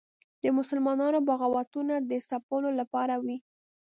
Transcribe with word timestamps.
د 0.43 0.45
مسلمانانو 0.57 1.19
بغاوتونو 1.27 1.95
د 2.09 2.11
ځپلو 2.29 2.69
لپاره 2.79 3.13
به 3.17 3.21
وي. 3.25 3.37